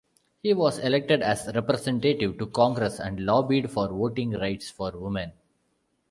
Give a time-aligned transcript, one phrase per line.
[0.41, 5.31] He was elected as representative to congress and lobbied for voting rights for women.